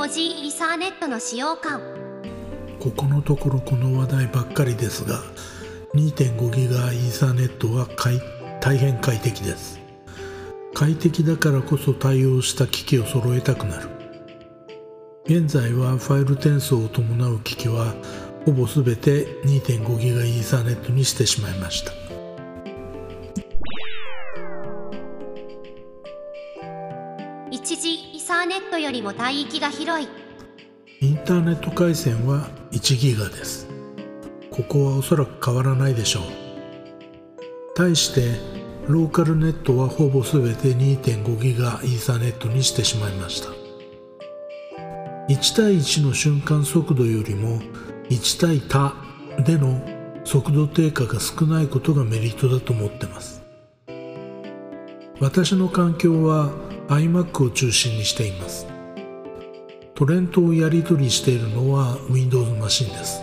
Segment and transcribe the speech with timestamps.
[0.00, 1.82] 2.5G イーサーネットの使用感。
[2.80, 5.20] ここのところこの話題ばっかりですが
[5.94, 7.86] 2.5GHz イーサーネットは
[8.62, 9.78] 大変快適です。
[10.72, 13.90] 快適だからこそ対応した機器を揃えたくなる。
[15.26, 17.94] 現在はファイル転送を伴う機器は
[18.46, 21.92] ほぼ全て 2.5GHz イーサーネットにしてしまいました。
[27.50, 30.08] 一時イサーネットよりも帯域が広い。
[31.00, 33.66] インターネット回線は1ギガです。
[34.52, 36.22] ここはおそらく変わらないでしょう。
[37.74, 38.38] 対して
[38.86, 43.48] ローカルネットはほぼ全て2.5ギガイーサネットにしてしまいました。
[45.28, 47.60] 1対1の瞬間速度よりも
[48.10, 48.94] 1対他
[49.44, 49.82] での
[50.22, 53.42] 速度低下が少ないことがメリットだと思ってます。
[55.18, 58.66] 私の環境は iMac を中心にしています。
[59.94, 63.22] トレントをやり取りしているのは Windows マシンです。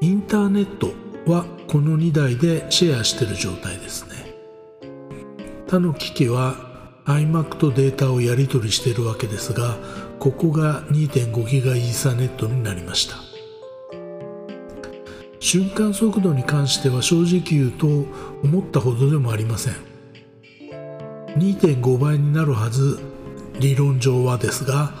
[0.00, 0.92] インターネット
[1.30, 4.34] はこの2台でシェアしている状態ですね。
[5.68, 6.54] 他の機器は
[7.04, 9.76] iMac とデータをやり取りしているわけですが
[10.18, 13.16] ここが 2.5GHz イーサネットになりました。
[15.38, 17.86] 瞬間速度に関しては正直言うと
[18.42, 19.89] 思ったほどでもありません。
[21.36, 22.98] 2.5倍になるはず。
[23.58, 24.94] 理論上はですが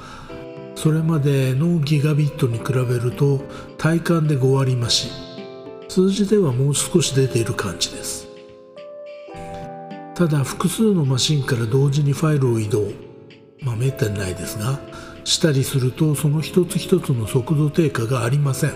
[0.74, 3.40] それまでのギガビットに比べると
[3.78, 5.08] 体感で5割増し。
[5.88, 8.28] 数字ではもう少し出ている感じです。
[10.14, 12.88] ただ複数のマシンから同時にファイルを移動。
[13.62, 14.78] まあめったにないですが
[15.24, 18.72] したりするとその一つ一つの速度低下がありません。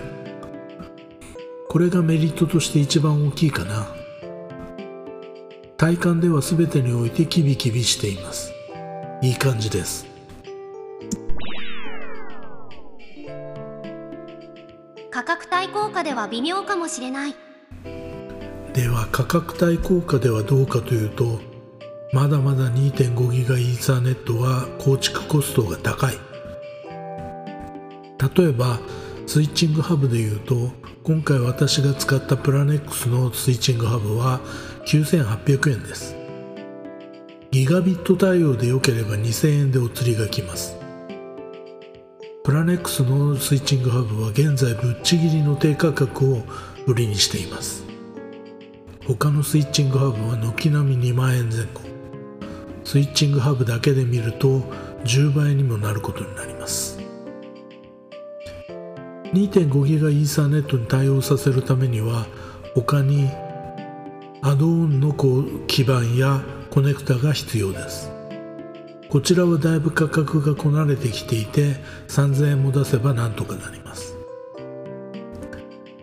[1.69, 4.04] これがメリットとして一番大きいかな。
[5.77, 8.53] 体感では全てにおいてキビキビしています。
[9.21, 10.05] いい感じです。
[15.11, 17.35] 価格帯効果では微妙かもしれない。
[18.73, 21.39] では価格帯効果ではどうかというと
[22.13, 26.15] まだまだ 2.5GB イーサーネットは構築コストが高い。
[28.37, 28.79] 例えば
[29.27, 30.69] スイッチングハブでいうと
[31.05, 34.39] 今回私が使ったプラネックスのスイッチングハブは
[34.87, 36.15] 9800円です。
[37.51, 40.75] ギガビット対応で良ければ2000円でお釣りが来ます。
[42.43, 46.43] プラネックスのスイッチングハブは現在ぶっちぎりの低価格を
[46.87, 47.83] 売りにしています。
[49.05, 51.81] 他のスイッチングハブは軒並み2万円前後。
[52.83, 54.61] スイッチングハブだけで見ると
[55.03, 56.97] 10倍にもなることになります。
[59.35, 62.25] 2.5GB イーサーネットに対応させるためには
[62.73, 63.29] 他に
[64.41, 65.13] アドオンの
[65.67, 68.11] 基板やコネクタが必要です。
[69.09, 71.75] こちらはだいぶ価格がこなれてきていて
[72.07, 74.15] 3000円も出せばなんとかなります。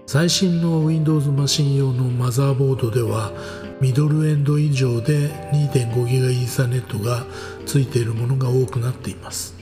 [0.06, 3.32] 最新の Windows マシン用のマザーボードでは
[3.81, 7.25] ミドルエンド以上で 2.5GB イーサネットが
[7.65, 9.62] ついているものが多くなっています。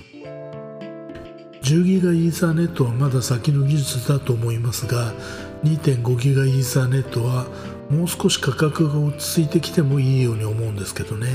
[1.71, 5.15] 10GB イーサネットはまだ先の技術だと思いますが
[5.63, 7.47] 2.5GB イーサネットは
[7.89, 11.29] もう少し価格が落ち着いてきてもいいように思うんですけどね。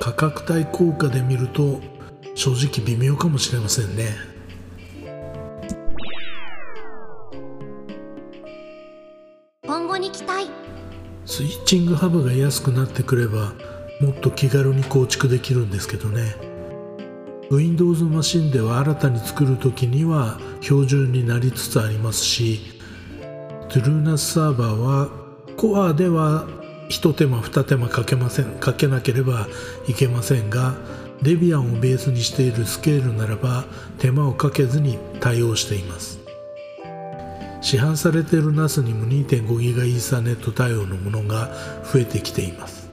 [0.00, 1.80] 価格帯効果で見ると
[2.34, 4.14] 正直微妙かもしれませんね。
[9.66, 10.50] 今後に期待。
[11.24, 13.54] スイッチングハブが安くなってくれば
[14.02, 16.55] もっと気軽に構築できるんですけどね
[17.50, 22.60] Windows マシンでは新たに作る時には標準になりつつありますし
[23.68, 25.08] TrueNAS サーバーは
[25.56, 26.46] コアでは
[26.88, 29.46] 一手間二手間かけませんかけなければ
[29.88, 30.74] いけませんが
[31.22, 33.64] デビアンをベースにしているスケールならば
[33.98, 36.20] 手間をかけずに対応しています。
[37.62, 41.50] 市販されている NAS にも 2.5GB イーサネット対応のものが
[41.90, 42.92] 増えてきています。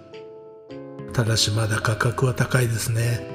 [1.12, 3.33] ただしまだ価格は高いですね。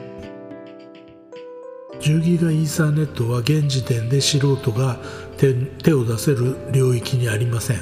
[2.01, 4.99] 10GB イーサーネットは現時点で素人が
[5.37, 7.81] 手を出せる領域にありません。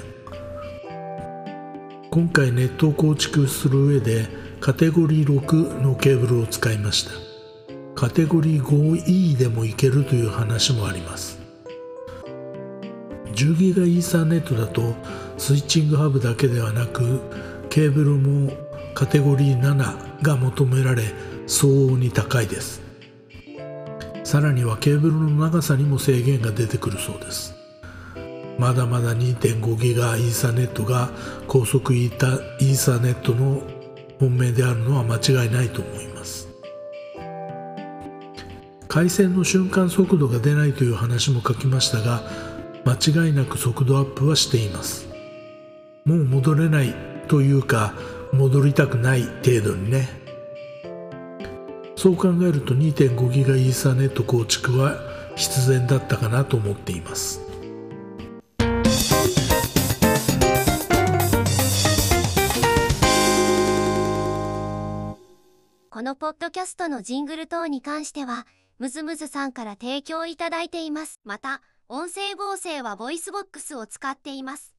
[2.10, 4.26] 今回ネットを構築する上で
[4.58, 7.10] カテゴリー6のケーブルを使いました。
[7.94, 11.38] カテゴリー 5E でもいけるという話もあります。
[13.34, 14.94] 10GB イーサーネットだと
[15.36, 17.20] スイッチングハブだけではなく
[17.68, 18.50] ケーブルも
[18.94, 21.02] カテゴリー7が求められ
[21.46, 22.85] 相応に高いです。
[24.26, 27.54] さらにはケーブルの長さにも制限が出てくるそうです。
[28.58, 31.10] まだまだ 2.5GB イーサネットが
[31.46, 33.62] 高速イータイーサネットの
[34.18, 36.48] 本命であるのは間違いないと思います。
[38.88, 42.20] 回線の瞬間速度が出ないという話も書きましたが
[42.84, 45.06] 間違いなく速度アップはしています。
[46.04, 46.92] もう戻れない
[47.28, 47.94] というか
[48.32, 50.25] 戻りたくない程度にね。
[52.06, 55.00] そう考えると2.5ギガイーサネット構築は
[55.34, 57.40] 必然だったかなと思っています
[65.90, 68.46] このポッドキャストのジングル等に関しては、
[68.78, 71.20] ムズムズさんから提供いただいています。
[71.24, 74.75] また、音声合成は VOICEVOX を使っています。